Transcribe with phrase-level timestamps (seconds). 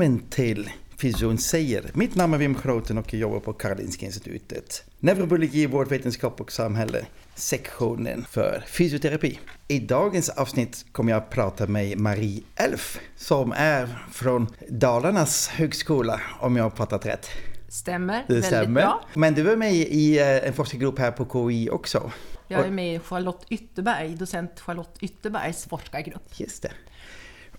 [0.00, 1.90] Välkommen till Fysion säger.
[1.94, 4.84] Mitt namn är Wim Groten och jag jobbar på Karolinska Institutet.
[4.98, 7.06] Neurobiologi, vårdvetenskap och samhälle.
[7.34, 9.38] Sektionen för fysioterapi.
[9.68, 16.20] I dagens avsnitt kommer jag att prata med Marie Elf som är från Dalarnas högskola
[16.40, 17.26] om jag har pratat rätt.
[17.68, 18.80] Stämmer, Det väldigt stämmer.
[18.80, 19.04] bra.
[19.14, 22.12] Men du är med i eh, en forskargrupp här på KI också.
[22.48, 26.40] Jag är med i Charlotte Ytterberg, docent Charlotte Ytterbergs forskargrupp.
[26.40, 26.72] Just det.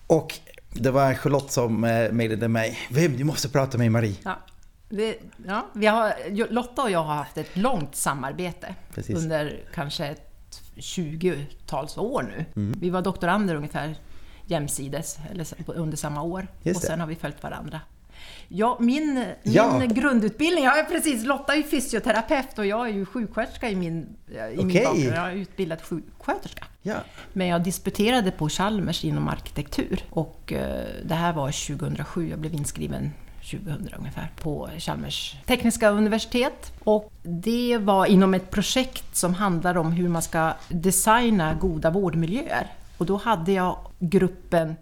[0.07, 0.39] Och
[0.73, 2.79] det var Charlotte som eh, mejlade mig.
[2.89, 4.15] Vem, du måste prata med Marie.
[4.23, 4.39] Ja,
[4.89, 5.17] det,
[5.47, 6.13] ja, vi har,
[6.51, 9.17] Lotta och jag har haft ett långt samarbete Precis.
[9.17, 12.45] under kanske ett 20-tals år nu.
[12.55, 12.79] Mm.
[12.79, 13.95] Vi var doktorander ungefär
[14.45, 16.47] jämsides, eller under samma år.
[16.63, 17.81] Och sen har vi följt varandra.
[18.47, 19.81] Ja, min, min Ja.
[19.89, 24.07] grundutbildning, jag är precis, Lotta är fysioterapeut och jag är ju sjuksköterska i min,
[24.53, 24.85] i min Okej.
[24.85, 25.15] bakgrund.
[25.15, 26.65] Jag är utbildad sjuksköterska.
[26.81, 26.95] Ja,
[27.33, 32.53] Men jag disputerade på Chalmers inom arkitektur och eh, det här var 2007, jag blev
[32.53, 33.11] inskriven
[33.51, 36.73] 2000 ungefär på Chalmers tekniska universitet.
[36.83, 42.67] Och det var inom ett projekt som handlar om hur man ska designa goda vårdmiljöer.
[42.97, 44.75] Och då hade jag gruppen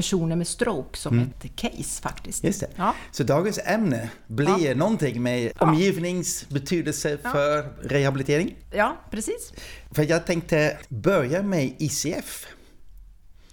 [0.00, 2.42] personer med stroke som ett case faktiskt.
[2.44, 2.48] Mm.
[2.48, 2.68] just det.
[2.76, 2.94] Ja.
[3.12, 8.56] Så dagens ämne blir någonting med omgivnings betydelse för rehabilitering.
[8.72, 9.52] ja, precis.
[9.90, 12.46] För jag tänkte börja med ICF.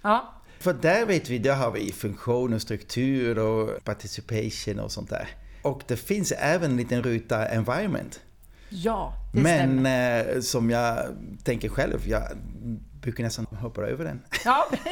[0.02, 5.10] Ja, För där vet vi, där har vi funktion och struktur och participation och sånt
[5.10, 5.28] där.
[5.62, 8.20] Och det finns även en liten ruta environment.
[8.70, 10.36] ja det Men stämmer.
[10.36, 11.06] eh, som jag
[11.44, 12.24] tänker själv, jag
[13.02, 14.22] brukar nästan hoppa över den.
[14.46, 14.66] Ja,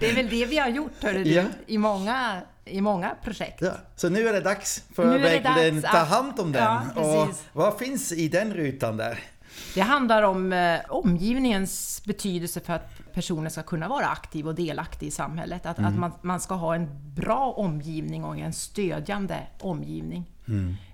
[0.00, 1.42] det är väl det vi har gjort hörru Ja.
[1.66, 3.62] i, många, i många projekt.
[3.62, 3.72] Ja.
[3.96, 6.62] Så nu är det dags för att verkligen ta hand om den.
[6.96, 9.18] Ja, och vad finns i den rutan där?
[9.74, 15.06] Det handlar om eh, omgivningens betydelse för att personer ska kunna vara aktiv och delaktig
[15.06, 15.66] i samhället.
[15.66, 20.30] Att, att man, man ska ha en bra omgivning och en stödjande omgivning.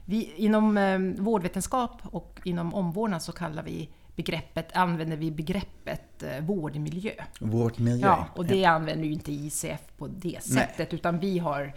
[0.04, 6.44] Vi, inom eh, vårdvetenskap och inom omvårdnad så kallar vi begreppet, använder vi begreppet eh,
[6.44, 7.12] vårdmiljö.
[7.41, 8.06] Vårt miljö.
[8.06, 11.72] Ja, och det använder ju inte ICF på det sättet, utan vi har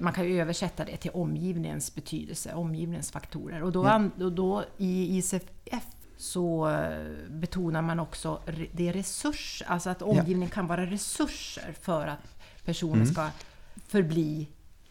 [0.00, 3.62] man kan ju översätta det till omgivningens betydelse, omgivningens faktorer.
[3.62, 5.84] Och då, an, och då i ICF
[6.16, 8.40] så eh, betonar man också
[8.72, 13.28] det resurs, alltså att omgivningen kan vara resurser för att personen ska
[13.86, 14.48] förbli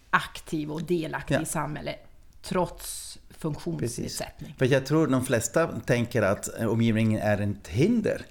[0.09, 1.41] aktiv och delaktig Ja.
[1.41, 2.07] i samhället
[2.41, 4.55] trots funktionsnedsättning.
[4.57, 8.25] För jag tror de flesta tänker att eh, omgivningen är ett hinder.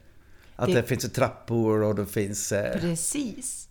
[0.57, 2.53] Att det, Det- finns trappor och det finns...
[2.53, 3.65] Eh, Precis.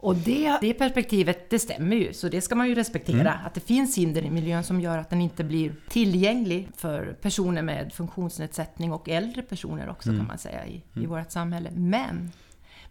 [0.00, 3.20] Och det, det perspektivet, det stämmer ju, så det ska man ju respektera.
[3.34, 3.46] Mm.
[3.46, 7.62] Att det finns hinder i miljön som gör att den inte blir tillgänglig för personer
[7.62, 10.20] med funktionsnedsättning och äldre personer också Mm.
[10.20, 11.70] kan man säga i, i vårt samhälle.
[11.74, 12.32] Men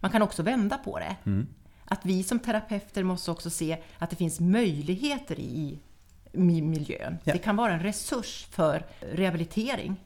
[0.00, 1.16] man kan också vända på det.
[1.24, 1.46] Mm.
[1.84, 5.78] Att vi som terapeuter måste också se att det finns möjligheter i
[6.38, 7.18] miljön.
[7.24, 7.32] Ja.
[7.32, 9.96] Det kan vara en resurs för rehabilitering.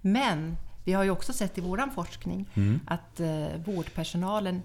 [0.00, 2.80] Men vi har ju också sett i vår forskning Mm.
[2.86, 4.62] att eh, vårdpersonalen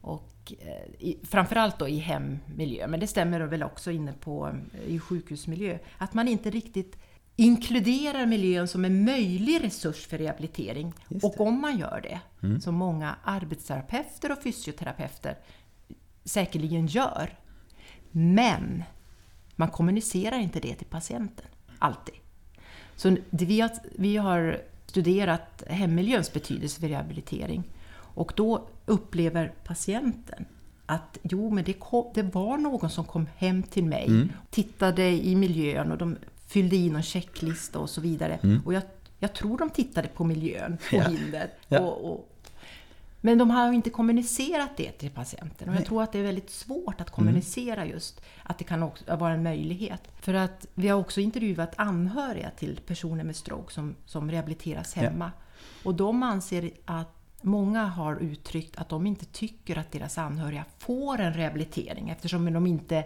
[0.00, 4.80] och eh, i, framförallt då i hemmiljö, men det stämmer väl också inne på eh,
[4.94, 6.98] i sjukhusmiljö, att man inte riktigt
[7.36, 10.92] inkluderar miljön som en möjlig resurs för rehabilitering.
[11.22, 12.20] Och om man gör det,
[12.60, 15.38] som många arbetsterapeuter och fysioterapeuter
[16.24, 17.38] säkerligen gör,
[18.10, 18.84] men
[19.56, 21.46] man kommunicerar inte det till patienten,
[21.78, 22.14] alltid.
[22.96, 27.62] Så vi, har, vi har studerat hemmiljöns betydelse för rehabilitering
[27.94, 30.44] och då upplever patienten
[30.86, 35.36] att jo, men det, kom, det var någon som kom hem till mig, tittade i
[35.36, 38.60] miljön och de fyllde i någon checklista och så vidare.
[38.64, 38.82] Och jag,
[39.18, 41.02] jag tror de tittade på miljön, på Ja.
[41.08, 41.50] hinder.
[41.68, 41.80] Ja.
[41.80, 42.28] Och, och,
[43.26, 45.68] men de har ju inte kommunicerat det till patienten.
[45.68, 49.16] Och jag tror att det är väldigt svårt att kommunicera just att det kan också
[49.16, 50.02] vara en möjlighet.
[50.20, 55.02] För att vi har också intervjuat anhöriga till personer med stroke som, som rehabiliteras Ja.
[55.02, 55.32] hemma.
[55.84, 57.12] Och de anser att
[57.42, 62.66] många har uttryckt att de inte tycker att deras anhöriga får en rehabilitering eftersom de
[62.66, 63.04] inte eh,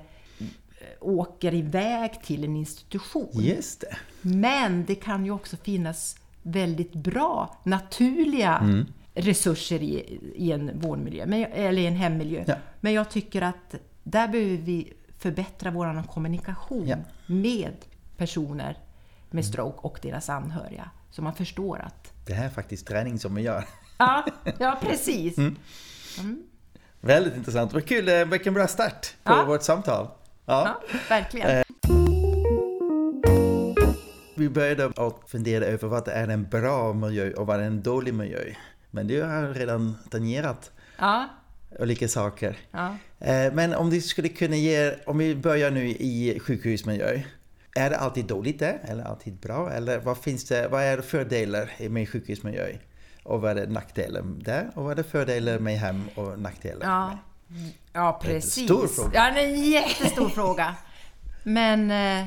[1.00, 3.30] åker iväg till en institution.
[3.34, 3.96] just det.
[4.22, 8.86] Men det kan ju också finnas väldigt bra, naturliga Mm.
[9.20, 12.44] Resurser i, i en vårdmiljö, men, eller i en hemmiljö.
[12.46, 12.54] Ja.
[12.80, 16.96] Men jag tycker att där behöver vi förbättra vår kommunikation Ja.
[17.28, 17.42] Mm.
[17.42, 17.74] med
[18.16, 18.78] personer
[19.30, 20.90] med stroke och deras anhöriga.
[21.10, 22.12] Så man förstår att...
[22.26, 23.64] Det här är faktiskt träning som vi gör.
[23.98, 24.24] Ja,
[24.58, 25.38] ja precis.
[25.38, 25.56] Mm.
[27.00, 27.72] Väldigt intressant.
[27.72, 29.44] Vad kul, eh, vilken bra start på Ja.
[29.44, 30.06] vårt samtal.
[30.46, 30.80] Ja.
[30.90, 31.48] Ja, verkligen.
[31.50, 31.62] Eh.
[34.36, 38.14] Vi började att fundera över vad är en bra miljö och vad är en dålig
[38.14, 38.38] miljö.
[38.90, 41.28] Men du har redan tangerat Ja,
[41.78, 42.56] olika saker.
[42.70, 42.96] Ja.
[43.18, 47.20] Eh, Men om du skulle kunna ge, om vi börjar nu i sjukhusmiljö.
[47.74, 49.70] Är det alltid dåligt där eller alltid bra?
[49.72, 52.66] Eller vad finns det, vad är det fördelar med sjukhusmiljö?
[53.22, 54.70] Och vad är det nackdelar där?
[54.74, 56.86] Och vad är det fördelar med hem och nackdelar?
[56.86, 57.70] Ja, med?
[57.92, 58.64] ja Det precis.
[58.64, 59.10] stor fråga.
[59.14, 60.74] Ja, det är en jättestor fråga.
[61.42, 62.26] Men eh,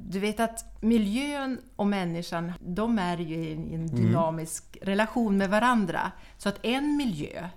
[0.00, 5.50] du vet att miljön och människan, de är ju i en en dynamisk relation med
[5.50, 6.12] varandra.
[6.38, 7.48] Så att en miljö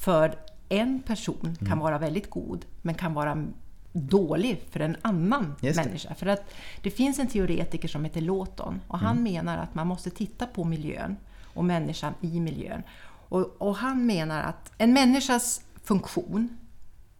[0.00, 0.34] för
[0.68, 3.46] en person kan vara väldigt god, men kan vara
[3.92, 6.14] dålig för en annan människa.
[6.14, 10.10] För att det finns en teoretiker som heter Lawton och han menar att man måste
[10.10, 11.16] titta på miljön
[11.54, 12.82] och människan i miljön.
[13.28, 16.58] Och, och han menar att en människas funktion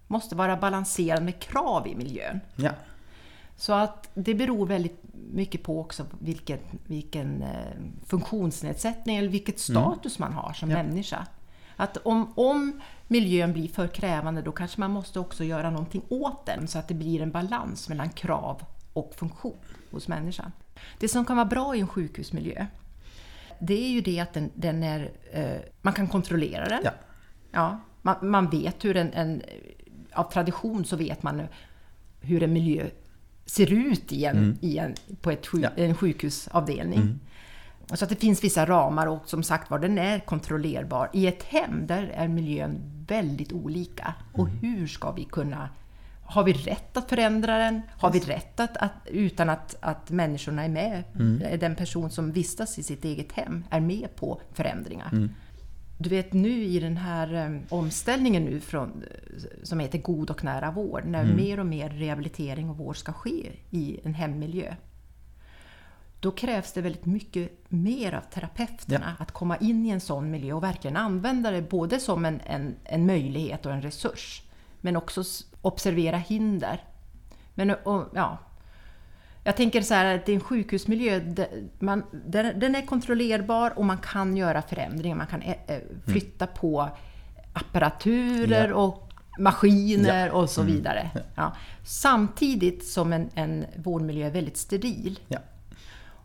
[0.07, 2.41] måste vara balanserad med krav i miljön.
[2.57, 2.71] Ja.
[3.61, 7.49] Så att det beror väldigt mycket på också vilken, vilken eh,
[8.07, 10.79] funktionsnedsättning eller vilket status man har som Mm.
[10.79, 10.89] Ja.
[10.89, 11.27] människa.
[11.77, 16.47] Att om, om miljön blir för krävande då kanske man måste också göra någonting åt
[16.47, 18.63] den så att det blir en balans mellan krav
[18.93, 19.57] och funktion
[19.91, 20.53] hos människan.
[20.99, 22.67] Det som kan vara bra i en sjukhusmiljö
[23.59, 26.81] det är ju det att den, den är, eh, man kan kontrollera den.
[26.85, 26.91] Ja.
[27.53, 29.43] Ja, man, man vet hur en, en...
[30.13, 31.43] Av tradition så vet man
[32.21, 32.87] hur en miljö
[33.51, 35.71] ser ut i en, i en, på ett sjuk, Ja.
[35.77, 37.19] en sjukhusavdelning.
[37.95, 41.11] Så att det finns vissa ramar och som sagt var, den är kontrollerbar.
[41.13, 44.15] I ett hem, där är miljön väldigt olika.
[44.33, 45.69] Och hur ska vi kunna...
[46.25, 47.83] Har vi rätt att förändra den?
[47.99, 51.05] Har vi rätt att, att utan att, att människorna är med,
[51.61, 55.29] den person som vistas i sitt eget hem, är med på förändringar?
[56.03, 60.45] Du vet nu i den här eh, omställningen nu från, eh, som heter god och
[60.45, 64.75] nära vård, när mer och mer rehabilitering och vård ska ske i en hemmiljö.
[66.21, 70.53] Då krävs det väldigt mycket mer av terapeuterna att komma in i en sån miljö
[70.53, 74.43] och verkligen använda det både som en, en, en möjlighet och en resurs.
[74.81, 75.23] Men också
[75.61, 76.85] observera hinder.
[77.55, 78.39] Men, och, ja,
[79.45, 81.21] jag tänker så här att det är en sjukhusmiljö,
[81.79, 85.17] man, den, den är kontrollerbar och man kan göra förändringar.
[85.17, 86.89] Man kan eh, eh, flytta på
[87.53, 88.75] apparaturer Ja.
[88.75, 91.11] och maskiner och så vidare.
[91.35, 91.53] Ja.
[91.85, 95.19] Samtidigt som en, en vårdmiljö är väldigt steril.
[95.29, 95.39] ja.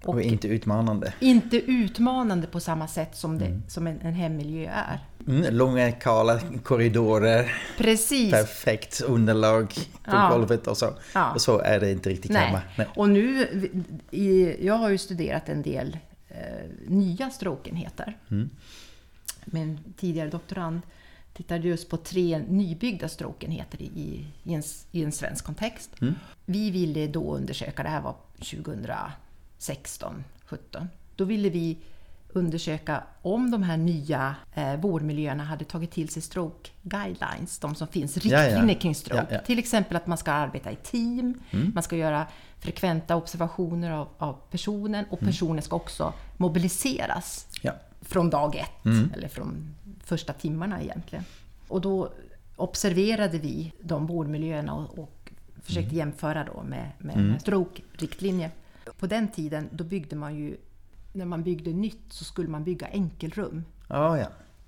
[0.06, 1.14] Och, Och inte utmanande.
[1.20, 5.00] inte utmanande på samma sätt som, det, som en, en hemmiljö är.
[5.28, 8.32] Mm, långa kala korridorer, Precis!
[8.32, 9.68] perfekt underlag
[10.04, 10.30] på Ja.
[10.30, 10.94] golvet och så.
[11.14, 11.32] Ja.
[11.34, 12.62] Och så är det inte riktigt hemma.
[12.78, 12.88] Nej.
[12.96, 13.48] Och nu,
[14.12, 15.98] i, jag har ju studerat en del
[16.30, 16.38] eh,
[16.88, 18.18] nya strokeenheter.
[19.46, 20.82] Min tidigare doktorand
[21.34, 25.92] tittade just på tre nybyggda strokeenheter i, i, en, i en svensk kontext.
[26.46, 31.78] Vi ville då undersöka, det här var 2016, 17 Då ville vi
[32.36, 37.88] undersöka om de här nya eh, vårdmiljöerna hade tagit till sig stroke guidelines, de som
[37.88, 38.48] finns, Ja, ja.
[38.48, 39.28] riktlinjer kring stroke.
[39.30, 39.40] Ja.
[39.40, 41.34] Till exempel att man ska arbeta i team,
[41.74, 42.28] man ska göra
[42.60, 47.48] frekventa observationer av, av personen och personen ska också mobiliseras
[48.02, 51.26] från dag ett, eller från första timmarna egentligen.
[51.68, 52.10] Och då
[52.56, 55.32] observerade vi de vårdmiljöerna och, och
[55.64, 58.52] försökte jämföra då med, med, med stroke-riktlinjer.
[59.00, 60.58] På den tiden då byggde man ju,
[61.16, 63.66] när man byggde nytt så skulle man bygga enkelrum.
[63.88, 64.28] Ja, ja.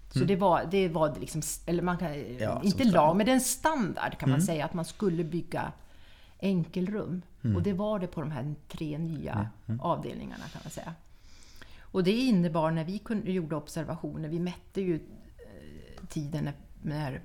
[0.10, 2.38] Så det var, det var liksom, eller man kan, Mm.
[2.40, 2.84] Ja, inte.
[2.84, 2.94] Mm.
[2.94, 5.72] lag, men det är en standard kan man säga, att man skulle bygga
[6.40, 7.22] enkelrum.
[7.44, 7.56] Mm.
[7.56, 9.50] Och det var det på de här tre nya
[9.82, 10.94] avdelningarna kan man säga.
[11.82, 17.22] Och det innebar när vi kunde, gjorde observationer, vi mätte ju eh, tiden när, när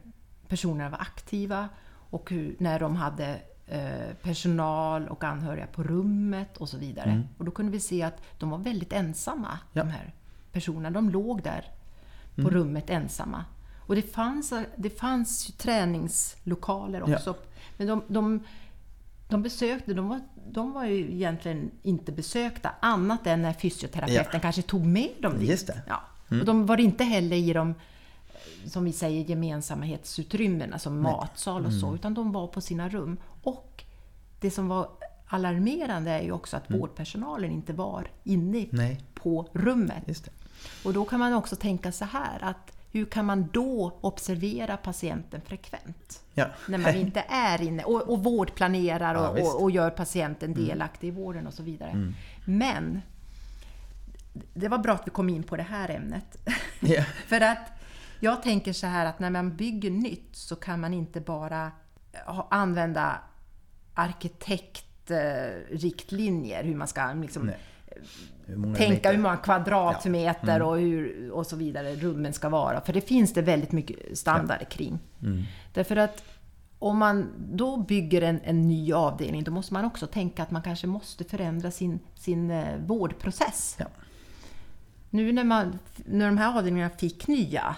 [0.48, 1.68] personerna var aktiva
[2.10, 3.40] och hur, när de hade
[4.22, 7.22] personal och anhöriga på rummet och så vidare.
[7.38, 9.82] Och då kunde vi se att de var väldigt ensamma, Ja.
[9.82, 10.14] de här
[10.52, 10.90] personerna.
[10.90, 11.64] De låg där
[12.36, 13.44] på rummet ensamma.
[13.86, 17.14] Och det fanns, det fanns träningslokaler Ja.
[17.16, 17.34] också.
[17.76, 18.40] Men de, de,
[19.28, 24.62] de besökte, de var, de var ju egentligen inte besökta annat än när fysioterapeuten kanske
[24.62, 25.50] tog med dem dit.
[25.50, 25.82] Just det.
[25.88, 26.00] Ja.
[26.40, 27.74] Och de var inte heller i de, eh,
[28.66, 33.16] som vi säger, gemensamhetsutrymmena som matsal och så, utan de var på sina rum.
[33.42, 33.84] Och
[34.40, 34.88] det som var
[35.26, 39.00] alarmerande är ju också att vårdpersonalen inte var inne Nej.
[39.14, 40.30] på rummet.
[40.84, 45.40] Och då kan man också tänka så här att hur kan man då observera patienten
[45.40, 46.22] frekvent?
[46.34, 46.46] Ja.
[46.68, 49.54] När man inte är inne och, och vårdplanerar Ja, och, visst.
[49.54, 52.12] och, och gör patienten delaktig i vården och så vidare.
[52.44, 53.02] Men
[54.54, 56.48] det var bra att vi kom in på det här ämnet.
[56.80, 57.04] Ja.
[57.26, 57.81] För att
[58.22, 61.70] jag tänker så här att när man bygger nytt så kan man inte bara
[62.26, 63.20] ha- använda
[63.94, 67.58] arkitektriktlinjer, hur man ska liksom, Nej.
[68.46, 69.12] Hur tänka meter?
[69.14, 70.64] hur många kvadratmeter Ja.
[70.64, 72.80] och, hur, och så vidare rummen ska vara.
[72.80, 74.98] För det finns det väldigt mycket standarder kring.
[75.22, 75.42] Mm.
[75.72, 76.24] Därför att
[76.78, 80.62] om man då bygger en, en ny avdelning, då måste man också tänka att man
[80.62, 83.76] kanske måste förändra sin, sin eh, vårdprocess.
[83.78, 83.86] Ja.
[85.10, 87.74] Nu när, man, när de här avdelningarna fick nya, eh,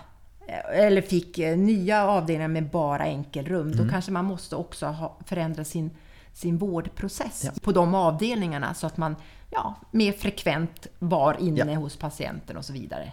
[0.72, 3.76] eller fick eh, nya avdelningar med bara enkelrum, Mm.
[3.86, 5.90] då kanske man måste också ha, förändra sin,
[6.32, 7.50] sin vårdprocess Ja.
[7.62, 9.16] på de avdelningarna så att man
[9.50, 11.64] ja, mer frekvent var inne Ja.
[11.64, 11.76] Mm.
[11.76, 13.12] hos patienten och så vidare.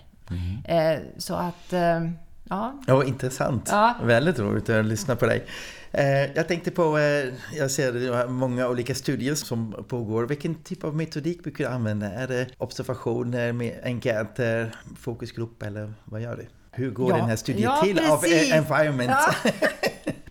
[0.66, 2.10] Eh, så att, eh,
[2.50, 3.68] ja, Ja, intressant.
[3.72, 3.96] Ja.
[4.04, 5.46] Väldigt roligt att lyssna på dig.
[5.92, 10.24] Eh, Jag tänkte på, eh, jag ser många olika studier som pågår.
[10.26, 12.12] Vilken typ av metodik brukar du använda?
[12.12, 16.48] Är det observationer, med enkäter, fokusgrupp eller vad gör du?
[16.72, 18.52] Hur går Ja, den här studien ja, till av precis.
[18.52, 19.12] eh, environment?
[19.12, 19.52] Ja.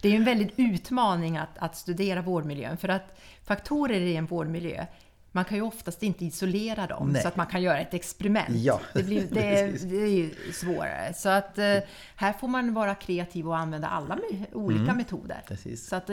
[0.02, 4.26] Det är ju en väldig utmaning att, att studera vårdmiljön för att faktorer i en
[4.26, 4.86] vårdmiljö
[5.32, 7.22] man kan ju oftast inte isolera dem Nej.
[7.22, 8.48] så att man kan göra ett experiment.
[8.50, 9.40] Ja, det, blir, det,
[9.90, 11.14] det är ju svårare.
[11.14, 11.76] Så att eh,
[12.16, 14.18] här får man vara kreativ och använda alla
[14.52, 14.96] olika Mm.
[14.96, 15.42] metoder.
[15.48, 15.86] Precis.
[15.88, 16.10] Så att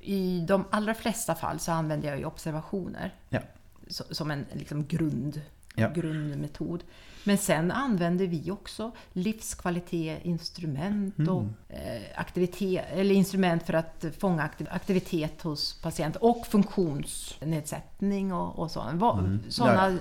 [0.00, 3.40] i, de allra flesta fall så använder jag ju observationer Ja.
[3.88, 5.40] som en liksom grund,
[5.74, 5.88] Ja.
[5.88, 6.84] grundmetod.
[7.26, 11.54] Men sen använder vi också livskvalitetsinstrument och Mm.
[11.68, 18.70] eh, aktivitet, eller instrument för att fånga aktiv, aktivitet hos patienter och funktionsnedsättning och, och
[18.70, 18.84] så.
[18.92, 19.40] Va, Mm.
[19.48, 19.96] såna, Ja.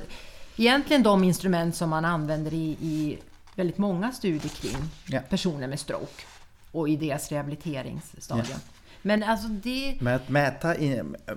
[0.58, 3.18] Egentligen de instrument som man använder i, i
[3.56, 4.78] väldigt många studier kring
[5.08, 5.20] Ja.
[5.30, 6.24] personer med stroke
[6.72, 8.60] och i deras rehabiliteringsstadium.
[9.02, 9.98] Men alltså det...
[10.08, 11.34] Att mäta i, b- eh,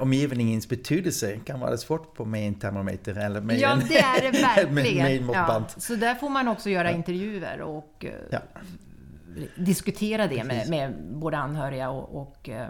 [0.00, 4.32] omgivningens betydelse kan vara svårt på med en termometer eller med Ja, en, det är
[4.32, 4.74] det verkligen.
[4.74, 8.38] med, med en ja, så där får man också göra intervjuer och eh, Ja.
[9.56, 12.68] diskutera det med, med både anhöriga och, och eh,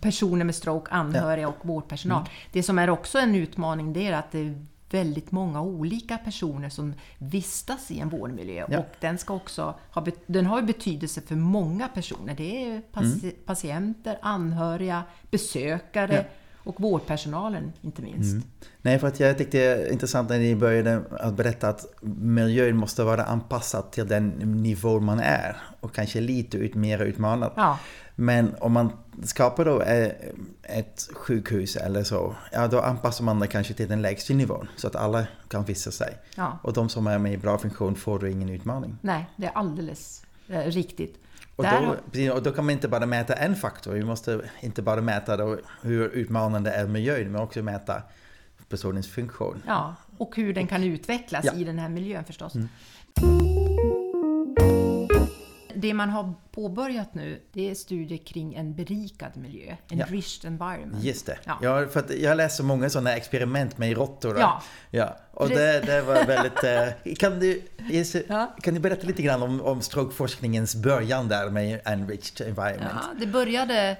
[0.00, 2.18] personer med stroke, anhöriga och vårdpersonal.
[2.20, 2.30] Mm.
[2.52, 6.68] Det som är också en utmaning det är att det är väldigt många olika personer
[6.68, 8.78] som vistas i en vårdmiljö Ja.
[8.78, 12.34] och den ska också ha, den har betydelse för många personer.
[12.34, 16.24] Det är paci- patienter, anhöriga, besökare Mm.
[16.24, 16.70] Ja.
[16.70, 18.32] och vårdpersonalen inte minst.
[18.32, 18.42] Mm.
[18.82, 22.76] Nej, för att jag tyckte det är intressant när ni började att berätta att miljön
[22.76, 24.28] måste vara anpassad till den
[24.62, 27.52] nivå man är och kanske lite ut, mer utmanad.
[27.56, 27.78] Ja.
[28.16, 30.12] Men om man skapar då eh,
[30.62, 34.86] ett sjukhus eller så, ja då anpassar man det kanske till den lägsta nivån så
[34.86, 36.18] att alla kan visa sig.
[36.36, 36.58] Ja.
[36.62, 38.98] Och de som är med i bra funktion får då ingen utmaning.
[39.00, 41.18] Nej, det är alldeles eh, riktigt.
[41.56, 45.00] Och då, och då kan man inte bara mäta en faktor, vi måste inte bara
[45.00, 48.02] mäta då hur utmanande är miljön, men också mäta
[48.68, 49.62] personens funktion.
[49.66, 51.52] Ja, och hur den kan utvecklas Ja.
[51.52, 52.54] i den här miljön förstås.
[52.54, 52.68] Mm.
[55.82, 60.04] Det man har påbörjat nu, det är studier kring en berikad miljö, en Ja.
[60.06, 61.04] enriched environment.
[61.04, 61.38] Just det.
[61.44, 61.58] Ja.
[61.62, 61.86] Ja.
[61.88, 64.38] för jag läser många sådana experiment med råttor.
[64.38, 64.62] Ja.
[64.90, 65.16] ja.
[65.32, 66.64] Och det, det var väldigt...
[66.64, 67.62] eh, Kan du,
[68.62, 72.92] kan du berätta lite grann om, om strokeforskningens början där med enriched environment?
[73.02, 73.96] Ja, det började...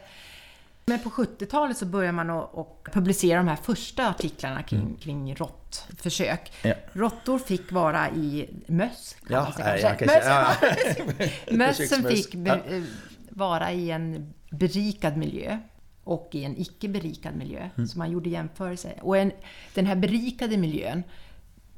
[0.85, 6.53] Men på 70-talet så började man att publicera de här första artiklarna kring, kring råttförsök.
[6.63, 6.75] Ja.
[6.93, 10.23] Råttor fick vara i möss, Ja, man säga ja, kanske.
[11.47, 11.57] Ja.
[11.57, 12.13] Mössen Försöksmöss.
[12.13, 12.83] fick be, eh,
[13.29, 15.59] vara i en berikad miljö
[16.05, 17.69] och i en icke berikad miljö.
[17.77, 17.89] Mm.
[17.89, 18.99] Så man gjorde jämförelser.
[19.03, 19.33] Och en,
[19.75, 21.03] den här berikade miljön,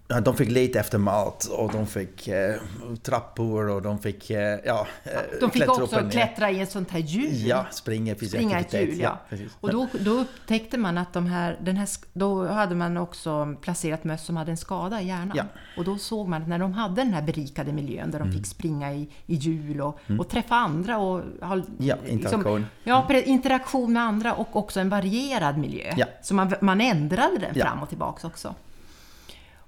[0.07, 2.55] de fick leta efter mat och de fick eh,
[3.03, 4.31] trappor och de fick...
[4.31, 7.47] Eh, ja, eh, de fick klättra också klättra i ett sånt här hjul.
[7.47, 9.19] Ja, springa springa ett hjul, ja.
[9.29, 9.53] precis.
[9.61, 14.05] Och då, då upptäckte man att de här, den här, då hade man också placerat
[14.05, 15.33] möss som hade en skada i hjärnan.
[15.35, 15.43] Ja.
[15.43, 15.55] Mm.
[15.77, 18.47] Och då såg man att när de hade den här berikade miljön där de fick
[18.47, 22.67] springa i, i hjul och, och träffa andra och ha Ja, interaktion.
[22.85, 25.95] ja, pre- interaktion med andra och också en varierad miljö.
[25.97, 26.07] Ja.
[26.23, 27.65] Så man, man ändrade den Ja.
[27.67, 28.55] fram och tillbaka också.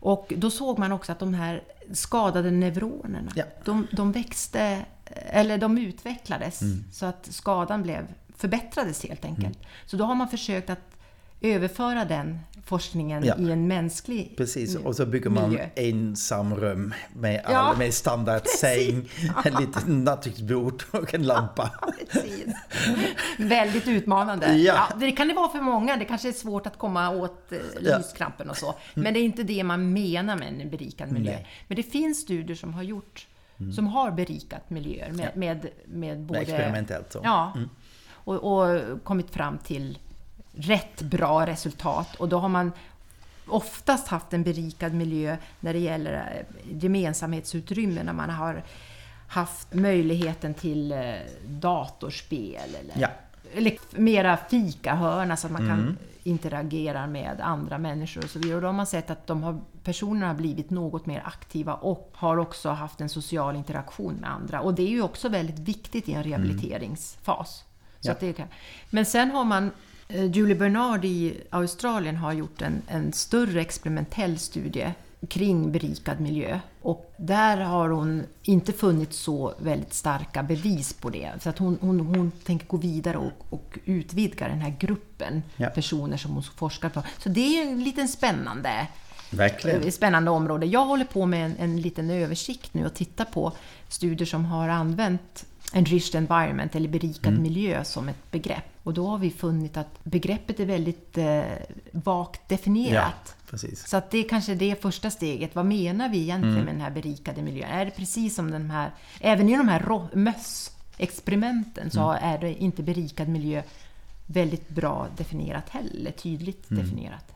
[0.06, 3.44] Och då såg man också att de här skadade neuronerna, Ja.
[3.64, 6.84] de, de växte, eller de utvecklades Mm.
[6.92, 9.56] så att skadan blev, förbättrades helt enkelt.
[9.56, 9.68] Mm.
[9.86, 10.95] Så då har man försökt att
[11.40, 13.34] överföra den forskningen Ja.
[13.38, 15.66] i en mänsklig Precis, och så bygger man miljö.
[15.76, 19.08] ensamrum med, all, Ja, med standardsäng,
[19.44, 21.70] en liten nattduksbord och en lampa.
[23.38, 24.56] Väldigt utmanande.
[24.56, 24.88] Ja.
[25.00, 25.96] det kan det vara för många.
[25.96, 27.98] Det kanske är svårt att komma åt eh, Ja.
[27.98, 28.74] lyskrampen och så.
[28.94, 31.32] Men det är inte det man menar med en berikad miljö.
[31.32, 31.46] Nej.
[31.68, 33.26] Men det finns studier som har gjort
[33.74, 36.40] som har berikat miljöer med, med, med både...
[36.40, 37.20] experimentellt så.
[37.24, 37.52] Ja.
[38.10, 39.98] Och, och kommit fram till
[40.56, 42.14] rätt bra resultat.
[42.14, 42.72] Och då har man
[43.46, 46.12] oftast haft en berikad miljö när det gäller
[46.72, 48.62] eh, gemensamhetsutrymme, när man har
[49.28, 51.14] haft möjligheten till eh,
[51.48, 53.08] datorspel eller Ja.
[53.54, 58.54] eller mera fikahörna så att man kan interagera med andra människor och så vidare.
[58.56, 62.10] Och då har man sett att de har, personerna har blivit något mer aktiva och
[62.14, 64.60] har också haft en social interaktion med andra.
[64.60, 67.64] Och det är ju också väldigt viktigt i en rehabiliteringsfas.
[68.00, 68.12] Så Ja.
[68.12, 68.48] att det kan.
[68.90, 69.70] Men sen har man
[70.08, 74.92] Julie Bernard i Australien har gjort en, en större experimentell studie
[75.28, 76.58] kring berikad miljö.
[76.82, 81.32] Och där har hon inte funnit så väldigt starka bevis på det.
[81.40, 85.68] Så att hon, hon, hon tänker gå vidare och, och utvidga den här gruppen Ja.
[85.68, 87.02] personer som hon forskar på.
[87.18, 88.86] Så det är en liten spännande
[89.30, 89.82] Verkligen.
[89.82, 90.66] ett spännande område.
[90.66, 93.52] Jag håller på med en, en liten översikt nu och tittar på
[93.88, 97.42] studier som har använt enriched environment eller berikad Mm.
[97.42, 98.64] miljö som ett begrepp.
[98.82, 101.42] Och då har vi funnit att begreppet är väldigt eh,
[101.92, 103.34] vagt definierat.
[103.50, 103.88] precis.
[103.88, 105.54] Så att det är kanske det första steget.
[105.54, 106.64] Vad menar vi egentligen Mm.
[106.64, 107.70] med den här berikade miljön?
[107.70, 112.24] Är det precis som den här, även i de här mössexperimenten så Mm.
[112.34, 113.62] är det inte berikad miljö
[114.26, 116.82] väldigt bra definierat heller, tydligt Mm.
[116.84, 117.32] definierat.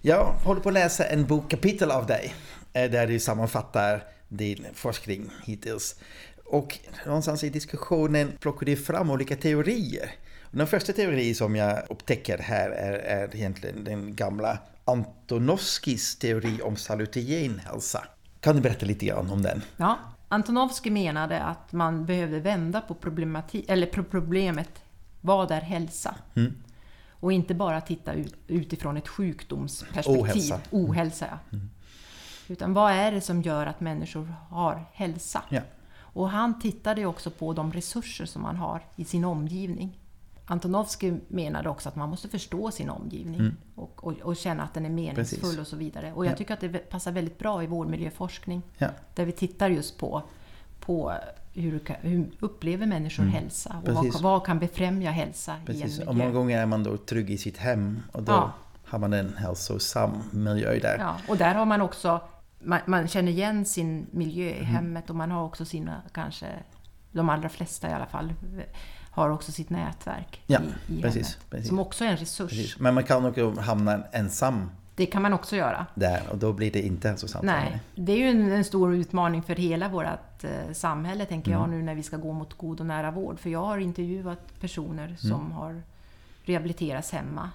[0.00, 2.34] Jag håller på att läsa en bokkapitel av dig
[2.72, 5.96] eh, där du sammanfattar din forskning hittills.
[6.44, 10.10] Och någonstans i diskussionen plockar du fram olika teorier.
[10.50, 16.76] Den första teori som jag upptäcker här är, är egentligen den gamla Antonovskis teori om
[16.76, 18.04] salutogen hälsa.
[18.40, 19.62] Kan du berätta lite grann om den?
[19.76, 22.96] Ja, Antonovsky menade att man behövde vända på
[23.68, 24.70] eller problemet
[25.20, 26.14] vad är hälsa?
[26.34, 26.54] Mm.
[27.10, 30.22] Och inte bara titta ut, utifrån ett sjukdomsperspektiv.
[30.22, 30.60] Ohälsa.
[30.70, 31.58] Ohälsa, ja.
[32.48, 35.42] Utan vad är det som gör att människor har hälsa?
[35.48, 35.60] Ja.
[35.98, 39.98] Och han tittade också på de resurser som man har i sin omgivning.
[40.48, 44.86] Antonovsky menade också att man måste förstå sin omgivning och, och, och känna att den
[44.86, 45.58] är meningsfull Precis.
[45.58, 46.12] och så vidare.
[46.12, 46.36] Och jag Ja.
[46.36, 48.62] tycker att det passar väldigt bra i vår miljöforskning.
[48.78, 50.22] Ja, Där vi tittar just på,
[50.80, 51.12] på
[51.54, 53.94] hur, hur upplever människor hälsa och Mm.
[54.12, 55.98] Vad, vad kan befrämja hälsa i precis.
[56.00, 56.38] en Och många miljö.
[56.40, 58.52] gånger är man då trygg i sitt hem och då Ja.
[58.84, 60.96] har man en hälsosam miljö där.
[60.98, 62.20] Ja, och där har man också,
[62.58, 66.46] man, man känner igen sin miljö i hemmet och man har också sina, kanske,
[67.12, 68.32] de allra flesta i alla fall,
[69.10, 71.50] har också sitt nätverk Ja, i, i precis, hemmet.
[71.50, 71.68] precis.
[71.68, 72.50] Som också är en resurs.
[72.50, 72.78] Precis.
[72.78, 75.86] Men man kan också hamna ensam Det kan man också göra.
[75.94, 77.44] där och då blir det inte hälsosamt.
[77.44, 81.60] Nej, det är ju en, en stor utmaning för hela vårt eh, samhälle, tänker Mm.
[81.60, 83.38] jag, nu när vi ska gå mot god och nära vård.
[83.40, 85.52] För jag har intervjuat personer som Mm.
[85.52, 85.82] har
[86.44, 87.50] rehabiliterats hemma.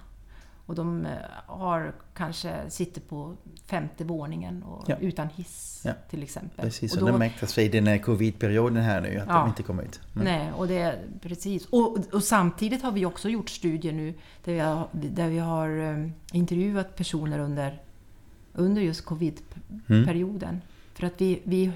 [0.66, 1.12] Och de eh,
[1.46, 4.96] har kanske sitter på femte våningen och Ja.
[5.00, 5.92] utan hiss Ja.
[6.10, 6.64] till exempel.
[6.64, 9.34] Precis, och och det märktes i den här covid-perioden här nu, att Ja.
[9.34, 10.00] de inte kom ut.
[10.14, 10.24] Mm.
[10.24, 11.66] Nej, och det, precis.
[11.66, 15.68] Och, och samtidigt har vi också gjort studier nu där vi har, där vi har
[15.78, 17.80] eh, intervjuat personer under,
[18.52, 20.60] under just covid-perioden.
[20.94, 21.72] För att vi, vi,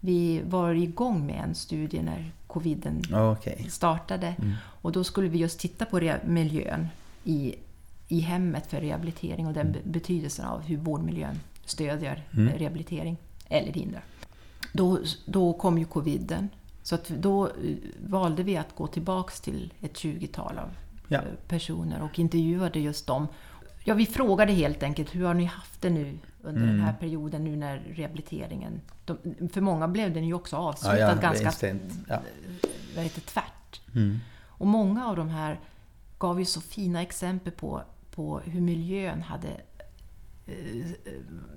[0.00, 3.66] vi var igång med en studie när coviden Okej.
[3.70, 4.34] startade.
[4.82, 6.88] Och då skulle vi just titta på miljön
[7.24, 7.54] i,
[8.10, 12.48] i hemmet för rehabilitering och den be- betydelsen av hur vårdmiljön stödjer Mm.
[12.48, 13.16] eh, rehabilitering
[13.48, 14.02] eller hindrar.
[14.72, 16.48] Då, då kom ju coviden.
[16.82, 17.52] Så att då eh,
[18.06, 20.68] valde vi att gå tillbaks till ett 20-tal av
[21.08, 21.18] Ja.
[21.18, 23.26] eh, personer och intervjuade just dem.
[23.84, 26.74] Ja, vi frågade helt enkelt hur har ni haft det nu under Mm.
[26.76, 28.80] den här perioden nu när rehabiliteringen...
[29.04, 29.18] De,
[29.52, 31.82] för många blev den ju också avslutad Ja, ja, ganska instant.
[32.08, 32.20] Ja.
[32.94, 33.80] vad heter, tvärt.
[33.94, 34.18] Mm.
[34.46, 35.60] Och många av de här
[36.18, 39.48] gav ju så fina exempel på, på hur miljön hade
[40.46, 40.54] eh,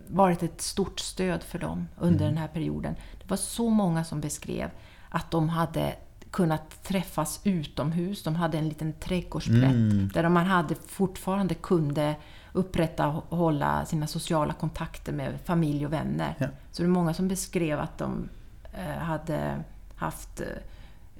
[0.08, 2.96] varit ett stort stöd för dem under den här perioden.
[3.22, 4.70] Det var så många som beskrev
[5.10, 5.96] att de hade
[6.32, 8.24] kunnat träffas utomhus.
[8.24, 10.10] De hade en liten trädgårdsplätt Mm.
[10.14, 12.16] där man hade fortfarande kunde
[12.54, 16.36] upprätthålla sina sociala kontakter med familj och vänner.
[16.40, 16.48] Ja.
[16.72, 18.30] Så det är många som beskrev att de
[18.74, 19.64] eh, hade
[19.96, 20.48] haft eh,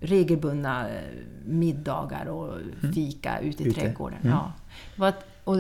[0.04, 1.02] regelbundna eh,
[1.46, 2.58] middagar och
[2.94, 3.80] fika ute i Ute.
[3.82, 4.20] trädgården.
[4.24, 4.38] Mm.
[4.98, 5.14] Ja.
[5.44, 5.58] Och,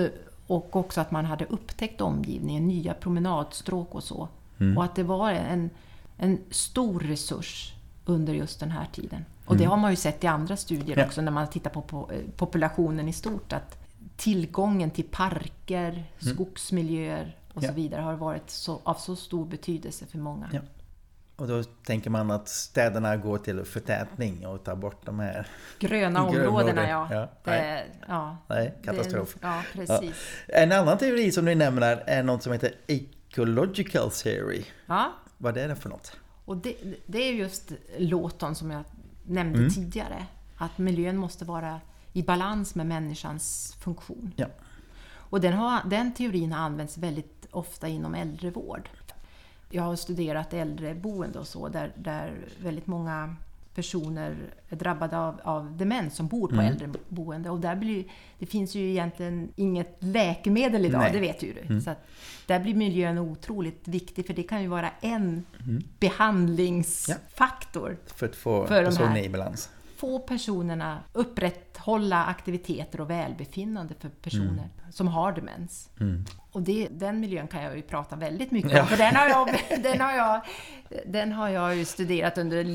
[0.47, 4.27] och också att man hade upptäckt omgivningen, nya promenadstråk och så.
[4.59, 4.77] Mm.
[4.77, 5.69] Och att det var en,
[6.17, 7.73] en stor resurs
[8.05, 9.25] under just den här tiden.
[9.45, 10.99] Och det har man ju sett i andra studier Mm.
[10.99, 11.05] Ja.
[11.05, 13.53] också när man tittar på, eh, populationen i stort.
[13.53, 13.77] Att
[14.17, 17.67] tillgången till parker, skogsmiljöer och Ja.
[17.69, 20.49] så vidare har varit så, av så stor betydelse för många.
[20.53, 20.59] Ja.
[21.35, 25.47] Och då tänker man att städerna går till förtätning och tar bort de här...
[25.79, 27.07] Gröna områdena, ja.
[27.11, 27.27] ja.
[27.43, 28.37] Det, ja.
[28.47, 29.33] Nej, katastrof.
[29.41, 30.15] Det, ja, precis.
[30.47, 34.63] En annan teori som du nämner är något som heter ecological theory.
[34.85, 35.13] Ja.
[35.37, 36.17] Vad är det för något?
[36.45, 38.83] Och det, det är just Lawton som jag
[39.23, 39.71] nämnde Mm.
[39.71, 40.25] tidigare.
[40.57, 41.81] Att miljön måste vara
[42.13, 44.33] i balans med människans funktion.
[44.35, 44.47] Ja.
[45.15, 48.89] Och den, har, den teorin har använts väldigt ofta inom äldrevård.
[49.75, 52.31] Jag har studerat äldreboende och så, där, där
[52.63, 53.35] väldigt många
[53.75, 54.35] personer
[54.69, 56.65] är drabbade av, av demens som bor på Mm.
[56.65, 57.49] äldreboende.
[57.49, 58.03] Och där blir,
[58.39, 61.11] det finns ju egentligen inget läkemedel idag, Nej.
[61.13, 61.59] det vet ju du.
[61.61, 61.81] Mm.
[61.81, 62.07] Så att
[62.47, 65.83] där blir miljön otroligt viktig, för det kan ju vara en Mm.
[65.99, 67.97] behandlingsfaktor.
[68.15, 68.83] För att få För
[69.17, 69.69] i balans.
[70.03, 75.89] Få personerna upprätthålla aktiviteter och välbefinnande för personer som har demens.
[75.99, 76.25] Mm.
[76.51, 78.81] Och det, den miljön kan jag ju prata väldigt mycket Ja.
[78.81, 79.47] om, för den har jag,
[79.83, 80.41] den har jag,
[81.05, 82.65] den har jag ju studerat under,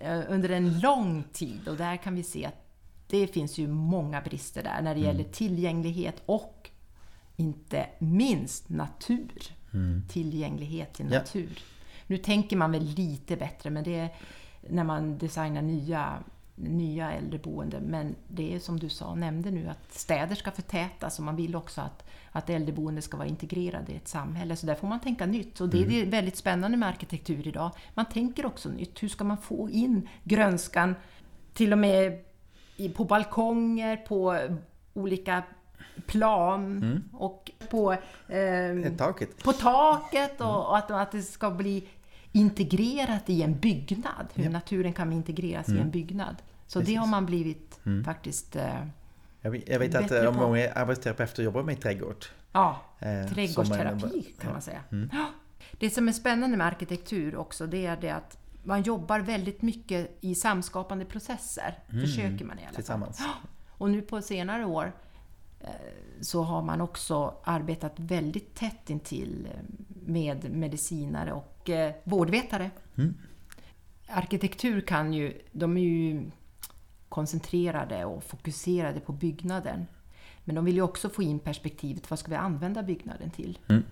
[0.00, 2.66] eh, under en lång tid och där kan vi se att
[3.08, 6.70] det finns ju många brister där när det gäller tillgänglighet och
[7.36, 9.42] inte minst natur.
[10.08, 11.18] Tillgänglighet till Ja.
[11.18, 11.58] natur.
[12.06, 14.08] Nu tänker man väl lite bättre, men det är
[14.70, 16.18] när man designar nya,
[16.54, 17.82] nya äldreboenden.
[17.82, 21.56] Men det är som du sa, nämnde nu, att städer ska förtätas och man vill
[21.56, 24.56] också att, att äldreboende ska vara integrerade i ett samhälle.
[24.56, 25.60] Så där får man tänka nytt.
[25.60, 27.70] Och det är det väldigt spännande med arkitektur idag.
[27.94, 29.02] Man tänker också nytt.
[29.02, 30.94] Hur ska man få in grönskan
[31.52, 32.24] till och med
[32.94, 34.38] på balkonger, på
[34.94, 35.42] olika
[36.06, 37.96] plan och på
[38.28, 39.44] ehm, Taket.
[39.44, 41.88] på taket och, och att, att det ska bli
[42.34, 44.26] integrerat i en byggnad.
[44.34, 46.36] Hur naturen kan integreras i en byggnad.
[46.66, 48.56] Så det har man blivit faktiskt...
[48.56, 48.86] Eh,
[49.40, 52.24] Jag vet, jag vet att eh, många arbetsterapeuter jobbar med trädgård.
[52.52, 54.80] ja, Eh, trädgårdsterapi en- kan man säga.
[54.92, 55.10] Mm.
[55.72, 60.18] Det som är spännande med arkitektur också, det är det att man jobbar väldigt mycket
[60.20, 61.78] i samskapande processer.
[61.90, 62.74] Försöker man i alla fall.
[62.74, 63.22] Tillsammans.
[63.70, 64.92] Och nu på senare år
[66.20, 69.60] så har man också arbetat väldigt tätt intill eh,
[70.06, 72.70] med medicinare och eh, vårdvetare.
[74.06, 76.30] Arkitektur kan ju, de är ju
[77.08, 79.86] koncentrerade och fokuserade på byggnaden.
[80.44, 83.58] Men de vill ju också få in perspektivet, vad ska vi använda byggnaden till?
[83.68, 83.82] Mm.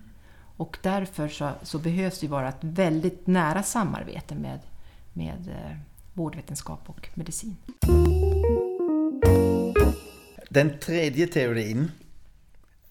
[0.57, 4.59] Och därför så, så behövs det vara ett väldigt nära samarbete med,
[5.13, 5.77] med eh,
[6.13, 7.55] vårdvetenskap och medicin.
[10.53, 11.91] Den tredje teorin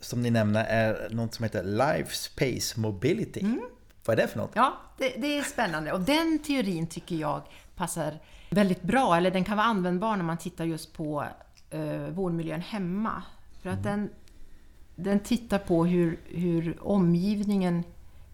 [0.01, 3.41] som ni nämner är något som heter Life Space Mobility.
[3.41, 3.61] Mm.
[4.05, 4.51] Vad är det för något?
[4.55, 7.43] Ja, det, det är spännande och den teorin tycker jag
[7.77, 8.19] passar
[8.51, 11.25] väldigt bra, eller den kan vara användbar när man tittar just på
[11.71, 13.23] eh, vårdmiljön hemma.
[13.63, 14.11] För att den,
[14.97, 17.85] den tittar på hur, hur omgivningen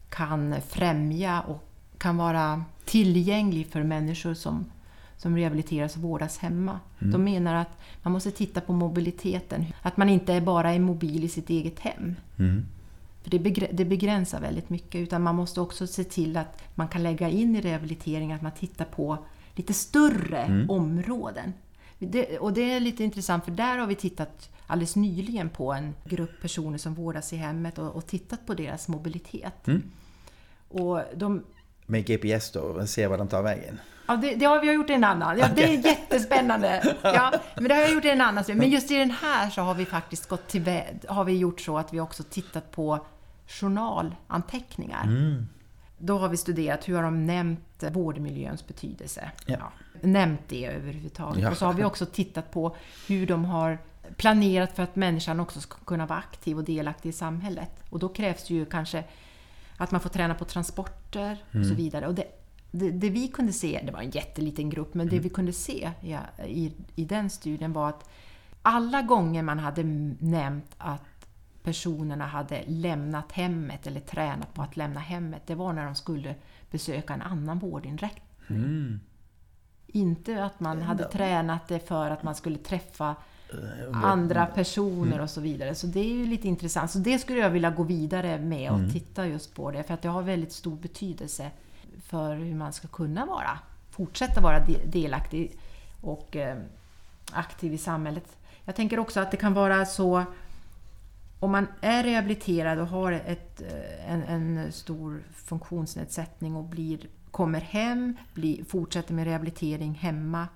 [0.09, 4.73] kan främja och kan vara tillgänglig för människor som,
[5.19, 6.81] som rehabiliteras och vårdas hemma.
[6.99, 11.29] De menar att man måste titta på mobiliteten, att man inte bara är mobil i
[11.29, 12.15] sitt eget hem.
[12.39, 12.67] Mm.
[13.23, 16.89] För det, begr- det begränsar väldigt mycket, utan man måste också se till att man
[16.89, 19.19] kan lägga in i rehabiliteringen att man tittar på
[19.55, 21.53] lite större områden.
[21.99, 25.95] Det, och det är lite intressant, för där har vi tittat alldeles nyligen på en
[26.05, 29.69] grupp personer som vårdas i hemmet och, och tittat på deras mobilitet.
[30.69, 31.45] Och de,
[31.87, 33.79] Med GPS då och se var de tar vägen.
[34.09, 35.39] Ja, det, det har vi gjort i en annan.
[35.39, 36.95] Ja, det är jättespännande.
[37.03, 38.45] Ja, men det har jag gjort i en annan.
[38.55, 41.61] Men just i den här så har vi faktiskt gått till vä- har vi gjort
[41.61, 43.07] så att vi också tittat på
[43.47, 45.05] journalanteckningar.
[45.05, 45.49] Mm.
[45.99, 49.31] Då har vi studerat hur har de nämnt vårdmiljöns betydelse.
[49.47, 49.73] Ja.
[50.03, 51.43] Nämnt det överhuvudtaget.
[51.43, 51.51] Ja.
[51.51, 52.77] Och så har vi också tittat på
[53.09, 53.79] hur de har
[54.17, 57.71] planerat för att människan också ska kunna vara aktiv och delaktig i samhället.
[57.91, 59.05] Och då krävs ju kanske
[59.77, 61.69] att man får träna på transporter och Mm.
[61.69, 62.07] så vidare.
[62.07, 62.25] Och det,
[62.71, 65.17] det, det vi kunde se, det var en jätteliten grupp, men Mm.
[65.17, 68.09] det vi kunde se ja, i, i den studien var att
[68.63, 69.83] alla gånger man hade
[70.21, 71.03] nämnt att
[71.63, 76.35] personerna hade lämnat hemmet eller tränat på att lämna hemmet, det var när de skulle
[76.71, 78.25] besöka en annan vårdinrättning.
[78.49, 79.01] Mm.
[79.87, 83.17] Inte att man hade tränat det för att man skulle träffa
[83.53, 85.75] Eh, andra personer och så vidare.
[85.75, 86.91] Så det är ju lite intressant.
[86.91, 89.83] Så det skulle jag vilja gå vidare med och titta just på det.
[89.83, 91.51] För att det har väldigt stor betydelse
[92.09, 93.59] för hur man ska kunna vara,
[93.91, 95.53] fortsätta vara de- delaktig
[96.01, 96.57] och eh,
[97.33, 98.37] aktiv i samhället.
[98.65, 100.25] Jag tänker också att det kan vara så
[101.41, 106.99] om man är rehabiliterad och har ett, eh, en, en stor funktionsnedsättning och blir,
[107.31, 110.49] kommer hem, blir, fortsätter med rehabilitering hemma,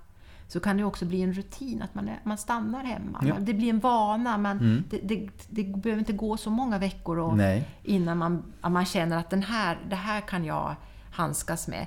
[0.48, 3.22] så kan det också bli en rutin att man, är, man stannar hemma.
[3.26, 3.34] Ja.
[3.40, 4.38] Det blir en vana.
[4.38, 4.84] Man, Mm.
[4.90, 7.36] det, det, det behöver inte gå så många veckor och,
[7.82, 10.76] innan man, man känner att den här, det här kan jag
[11.12, 11.86] handskas med.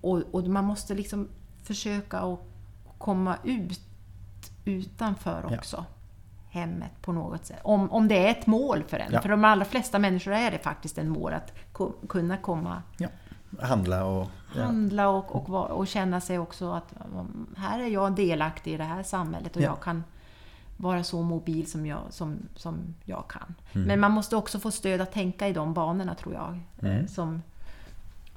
[0.00, 1.28] Och, och man måste liksom
[1.62, 2.40] försöka att
[2.98, 3.80] komma ut
[4.64, 5.56] utanför Ja.
[5.58, 5.84] också.
[6.50, 7.60] Hemmet på något sätt.
[7.62, 9.12] Om, om det är ett mål för en.
[9.12, 9.20] Ja.
[9.22, 13.08] För de allra flesta människor är det faktiskt en mål att ko, kunna komma, Ja.
[13.60, 14.28] Handla och...
[14.56, 14.64] Ja.
[14.64, 16.94] handla och, och, och känna sig också att
[17.56, 19.66] här är jag delaktig i det här samhället och Ja.
[19.66, 20.04] jag kan
[20.76, 23.54] vara så mobil som jag, som, som jag kan.
[23.72, 23.86] Mm.
[23.88, 26.60] Men man måste också få stöd att tänka i de banorna tror jag.
[26.82, 27.08] Mm.
[27.08, 27.42] Som,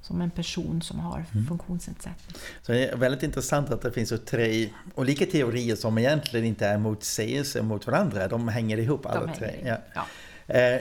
[0.01, 1.47] som en person som har Mm.
[1.47, 2.35] funktionsnedsättning.
[2.61, 6.77] Så det är väldigt intressant att det finns tre olika teorier som egentligen inte är
[6.77, 8.27] motsägelser mot varandra.
[8.27, 9.47] De hänger ihop alla De tre.
[9.47, 9.77] hänger Ja.
[9.95, 10.05] ja.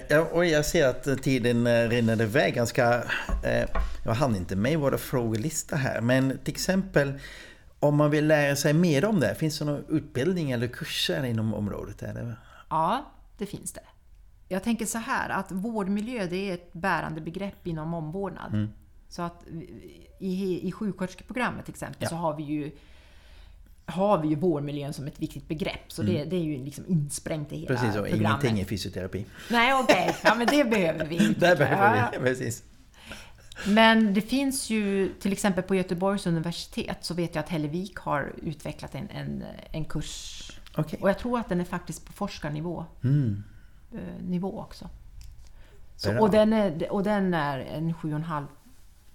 [0.08, 3.02] Eh, och jag ser att tiden eh, rinner iväg ganska...
[3.44, 3.68] Eh,
[4.04, 7.12] jag hann inte med våra frågelista här, men till exempel
[7.80, 11.54] om man vill lära sig mer om det, finns det någon utbildning eller kurser inom
[11.54, 12.02] området?
[12.02, 12.36] Eller?
[12.70, 13.80] Ja, det finns det.
[14.48, 18.54] Jag tänker så här att vårdmiljö det är ett bärande begrepp inom omvårdnad.
[18.54, 18.68] Mm.
[19.08, 19.44] Så att
[20.18, 22.08] i, i sjuksköterskeprogrammet till exempel Ja.
[22.08, 22.70] så har vi ju
[23.86, 25.92] har vi ju vårdmiljön som ett viktigt begrepp.
[25.92, 27.76] Så det, det är ju liksom insprängt i hela Mm.
[27.82, 28.42] Precis, och programmet.
[28.44, 29.26] ingenting i fysioterapi.
[29.50, 30.16] Nej, okej.
[30.24, 31.40] Ja, men det behöver vi inte.
[31.40, 32.62] Där behöver vi, precis.
[33.66, 38.32] Men det finns ju, till exempel på Göteborgs universitet, så vet jag att Hellevik har
[38.42, 40.42] utvecklat en, en, en kurs.
[40.76, 40.98] Okej.
[41.02, 43.42] Och jag tror att den är faktiskt på forskarnivå Mm.
[43.92, 44.88] eh, nivå också.
[45.96, 48.46] Så, och, den är, och den är en 7,5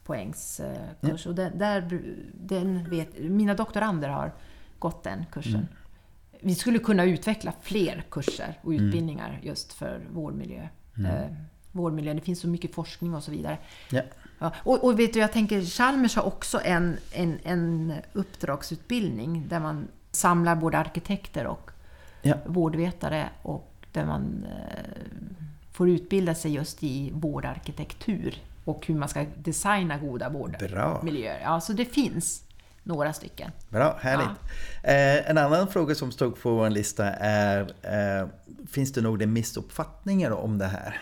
[0.03, 1.27] poängs eh, kurs.
[1.27, 2.01] Och den, där,
[2.33, 4.31] den vet, mina doktorander har
[4.79, 5.55] gått den kursen.
[5.55, 5.67] Mm.
[6.41, 10.67] Vi skulle kunna utveckla fler kurser och utbildningar just för vårdmiljö.
[10.97, 11.25] Eh,
[11.71, 12.13] vårdmiljö.
[12.13, 13.57] Det finns så mycket forskning och så vidare.
[13.89, 14.01] Ja.
[14.39, 19.59] Ja, och, och vet du, jag tänker Chalmers har också en, en, en uppdragsutbildning där
[19.59, 21.71] man samlar både arkitekter och
[22.25, 22.35] Ja.
[22.45, 24.91] vårdvetare och där man eh,
[25.71, 31.41] får utbilda sig just i vårdarkitektur och hur man ska designa goda vårdmiljöer.
[31.43, 32.43] Ja, så det finns
[32.83, 33.51] några stycken.
[33.69, 34.27] Bra, härligt.
[34.83, 37.61] Eh, en annan fråga som stod på vår lista är,
[38.21, 38.27] eh,
[38.71, 41.01] finns det några missuppfattningar om det här?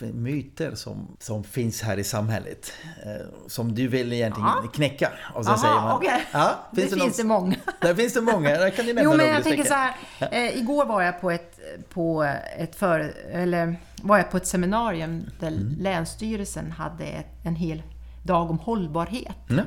[0.00, 2.72] Eh, Myter som, som finns här i samhället,
[3.06, 4.70] eh, som du vill egentligen Ja.
[4.74, 5.12] knäcka?
[5.34, 6.24] Och så Aha, säger man, okej.
[6.32, 7.56] ja, det finns finns det många.
[7.80, 9.94] Där finns det många, där kan du nämna Jo, men jag tänker så här.
[10.30, 12.22] Eh, igår var jag på ett, på
[12.58, 13.00] ett för,
[13.32, 15.76] eller var jag på ett seminarium där Mm.
[15.78, 17.82] Länsstyrelsen hade ett, en hel
[18.24, 19.36] dag om hållbarhet.
[19.48, 19.62] Ja.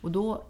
[0.00, 0.42] Och då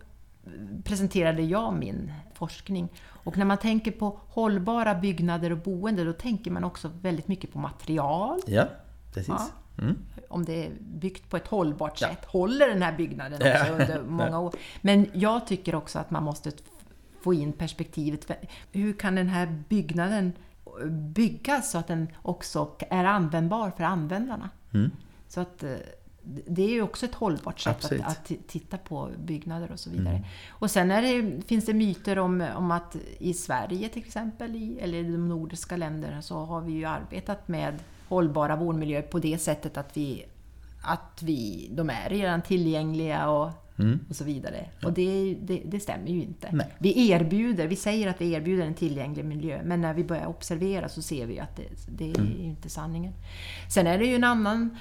[0.85, 2.89] presenterade jag min forskning.
[3.09, 7.53] Och när man tänker på hållbara byggnader och boende, då tänker man också väldigt mycket
[7.53, 8.41] på material.
[8.47, 8.65] ja,
[9.15, 9.29] precis.
[9.29, 9.49] Ja.
[9.83, 9.99] Mm.
[10.29, 12.09] Om det är byggt på ett hållbart Ja.
[12.09, 12.25] sätt.
[12.25, 13.71] Håller den här byggnaden också Ja.
[13.73, 14.55] under många år?
[14.81, 16.53] Men jag tycker också att man måste
[17.23, 18.31] få in perspektivet.
[18.73, 20.33] Hur kan den här byggnaden
[20.91, 24.51] byggas så att den också är användbar för användarna?
[24.75, 24.91] Mm.
[25.29, 25.71] Så att eh,
[26.47, 29.91] det är ju också ett hållbart sätt att, att ti- titta på byggnader och så
[29.91, 30.25] vidare.
[30.49, 34.79] Och sen är det, finns det myter om, om att i Sverige till exempel, i,
[34.81, 37.75] eller i de nordiska länderna, så har vi ju arbetat med
[38.09, 40.25] hållbara vårdmiljöer på det sättet att vi,
[40.83, 43.99] att vi, de är redan tillgängliga och, Mm.
[44.09, 44.65] och så vidare.
[44.85, 46.49] Och det, det, det stämmer ju inte.
[46.53, 46.67] Nej.
[46.79, 50.89] Vi erbjuder, vi säger att vi erbjuder en tillgänglig miljö, men när vi börjar observera
[50.89, 52.33] så ser vi att det, det är Mm.
[52.39, 53.13] ju inte sanningen.
[53.75, 54.79] Sen är det ju en annan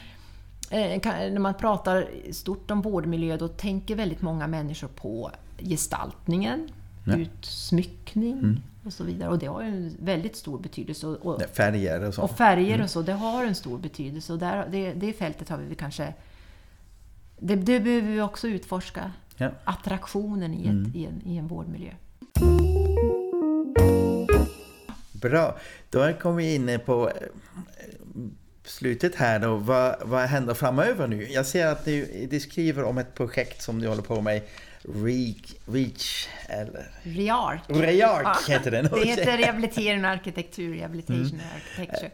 [0.69, 6.69] Eh, När man pratar stort om vårdmiljö då tänker väldigt många människor på gestaltningen,
[7.07, 7.15] Ja.
[7.17, 9.29] utsmyckning och så vidare.
[9.29, 11.07] Och det har ju en väldigt stor betydelse.
[11.07, 12.21] Och, och, är Färger och så.
[12.21, 14.33] och färger och så, det har en stor betydelse.
[14.33, 16.13] Och där, det, det fältet har vi kanske...
[17.39, 19.11] Det, det behöver vi också utforska.
[19.37, 19.51] Ja.
[19.63, 21.91] Attraktionen i, ett, i, en, i en vårdmiljö.
[25.11, 25.57] Bra,
[25.89, 27.15] då kommer vi in på eh,
[28.63, 29.55] slutet här då.
[29.55, 31.27] Vad, vad händer framöver nu?
[31.31, 34.41] Jag ser att du, du skriver om ett projekt som du håller på med.
[34.93, 37.61] Reach, Reach eller REARC.
[37.67, 38.89] Rearc heter den.
[38.93, 41.39] Det heter rehabilitering och arkitektur, rehabilitation Mm.
[41.55, 42.11] architecture.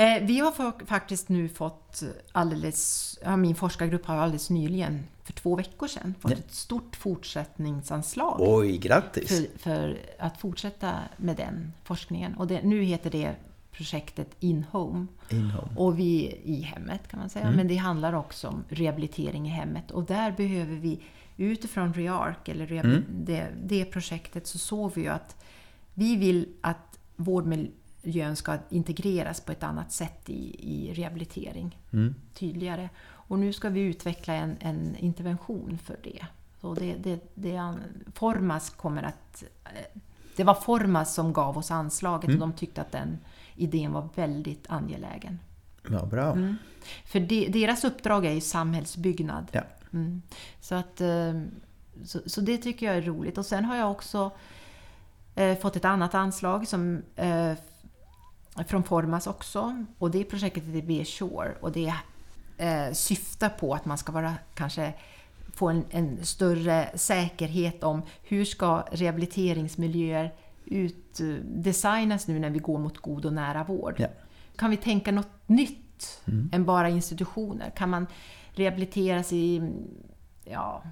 [0.00, 5.56] Eh, Vi har fa- faktiskt nu fått alldeles, min forskargrupp har alldeles nyligen, för två
[5.56, 9.28] veckor sedan, fått ett stort fortsättningsanslag Oj, grattis!
[9.28, 12.34] för, för att fortsätta med den forskningen.
[12.34, 13.34] Och det, nu heter det
[13.72, 15.06] projektet In-Home.
[15.30, 15.68] Inhome.
[15.76, 17.50] Och vi i hemmet kan man säga.
[17.50, 19.90] Men det handlar också om rehabilitering i hemmet.
[19.90, 21.00] Och där behöver vi
[21.36, 25.36] utifrån REARC, eller rehabil- det, det projektet, så såg vi ju att
[25.94, 26.98] vi vill att
[28.08, 31.78] vårdmiljön ska integreras på ett annat sätt i, i rehabilitering.
[31.92, 32.14] Mm.
[32.34, 32.90] Tydligare.
[33.28, 36.26] Och nu ska vi utveckla en, en intervention för det.
[36.60, 37.74] Så det, det, det,
[38.14, 39.44] Formas kommer att...
[39.64, 40.00] eh,
[40.36, 43.18] Det var Formas som gav oss anslaget och de tyckte att den
[43.56, 45.38] idén var väldigt angelägen.
[45.90, 46.32] Ja, bra.
[46.32, 46.56] Mm.
[47.04, 49.46] För de, deras uppdrag är ju samhällsbyggnad.
[49.52, 49.62] Ja.
[49.92, 50.22] Mm.
[50.60, 51.42] Så, att, eh,
[52.04, 53.38] så, så det tycker jag är roligt.
[53.38, 54.30] Och sen har jag också
[55.34, 57.52] eh, fått ett annat anslag som, eh,
[58.64, 59.84] från Formas också.
[59.98, 61.54] Och det projektet heter Be Sure.
[61.60, 61.94] Och det
[62.58, 64.94] eh, syftar på att man ska vara kanske
[65.54, 71.26] få en, en större säkerhet om hur ska rehabiliteringsmiljöer ut, eh,
[72.26, 73.94] nu när vi går mot god och nära vård.
[73.98, 74.08] Ja.
[74.56, 76.20] Kan vi tänka något nytt
[76.52, 77.70] än bara institutioner?
[77.70, 78.06] Kan man
[78.50, 79.72] rehabiliteras i,
[80.44, 80.82] ja,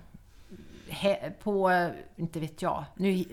[0.89, 3.25] he, på, inte vet jag, nu,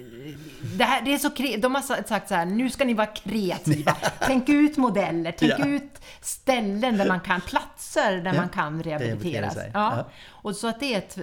[0.78, 3.98] det, här, det är så de har sagt så här, nu ska ni vara kreativa.
[4.20, 5.66] Tänk ut modeller, tänk ja.
[5.66, 8.42] ut ställen där man kan, platser där ja.
[8.42, 9.56] man kan rehabiliteras.
[9.56, 9.70] Ja.
[9.74, 10.06] ja.
[10.30, 11.16] Och så att det är ett,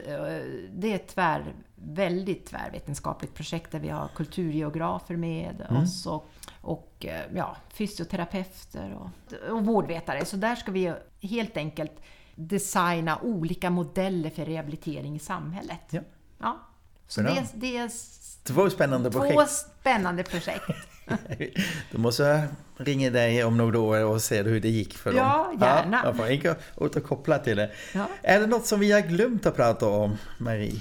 [0.73, 5.83] det är ett tvär, väldigt tvärvetenskapligt projekt där vi har kulturgeografer med mm.
[5.83, 10.25] oss och, och ja, fysioterapeuter och, och vårdvetare.
[10.25, 12.03] Så där ska vi helt enkelt
[12.35, 15.95] designa olika modeller för rehabilitering i samhället.
[16.41, 16.59] Ja.
[17.09, 17.91] Så det, det, är
[18.45, 19.35] två spännande projekt.
[19.35, 20.65] Två spännande projekt.
[21.93, 25.19] Då måste jag ringa dig om några år och se hur det gick för dem.
[25.19, 26.01] Ja, gärna.
[26.19, 27.71] Ja, jag får återkoppla till det.
[27.95, 28.07] Ja.
[28.23, 30.81] Är det något som vi har glömt att prata om, Marie?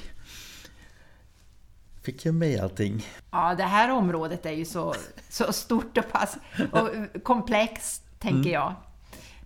[2.01, 3.05] Fick jag med allting?
[3.31, 4.93] Ja, det här området är ju så,
[5.29, 6.37] så stort och, pass,
[6.71, 6.89] och
[7.23, 8.51] komplext, tänker mm.
[8.51, 8.75] jag.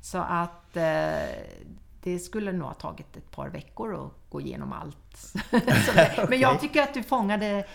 [0.01, 1.13] Så att eh,
[2.03, 4.97] det skulle nog ha tagit ett par veckor att gå igenom allt.
[5.51, 6.25] Okay.
[6.29, 7.65] Men jag tycker att du fångade,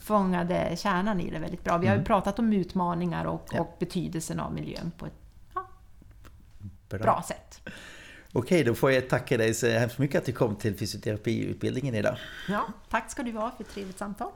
[0.00, 1.78] fångade kärnan i det väldigt bra.
[1.78, 2.06] Vi har ju mm.
[2.06, 3.60] pratat om utmaningar och, ja.
[3.60, 5.12] och, betydelsen av miljön på ett
[5.54, 5.68] ja,
[6.88, 6.98] bra.
[6.98, 7.68] bra sätt.
[8.32, 12.16] Okej, då får jag tacka dig så hemskt mycket att du kom till fysioterapiutbildningen idag.
[12.48, 14.28] Ja, tack ska du ha för ett trevligt samtal.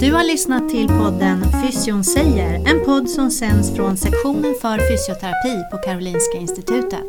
[0.00, 5.64] Du har lyssnat till podden Fysion säger, en podd som sänds från sektionen för fysioterapi
[5.70, 7.06] på Karolinska Institutet.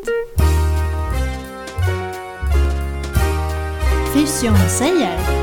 [4.20, 5.38] Fysion säger